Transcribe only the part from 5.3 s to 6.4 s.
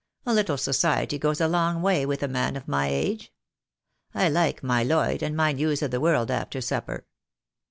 my News of the World